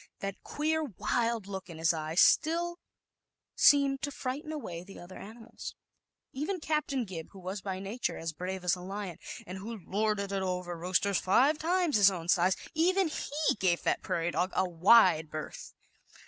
That 0.17 0.41
queer, 0.41 0.81
wild 0.83 1.45
look 1.45 1.69
in 1.69 1.79
its 1.79 1.93
eyes 1.93 2.21
still 2.21 2.79
seemed 3.55 4.01
to 4.01 4.09
frighten 4.09 4.51
away 4.51 4.83
the 4.83 4.97
other 4.97 5.15
animals. 5.19 5.75
Even 6.33 6.59
Captain 6.59 7.05
Gib, 7.05 7.27
who 7.33 7.39
was, 7.39 7.61
by 7.61 7.79
nature, 7.79 8.17
as 8.17 8.33
brave 8.33 8.63
as 8.63 8.73
a 8.75 8.81
lion, 8.81 9.19
and 9.45 9.59
who 9.59 9.77
lorded 9.85 10.31
it 10.31 10.41
over 10.41 10.75
roosters 10.75 11.19
five 11.19 11.59
times 11.59 11.97
his 11.97 12.09
own 12.09 12.29
size 12.29 12.57
even 12.73 13.09
he 13.09 13.53
gave 13.59 13.83
that 13.83 14.01
prairie 14.01 14.31
dog 14.31 14.51
a 14.55 14.67
wide 14.67 15.29
berth. 15.29 15.75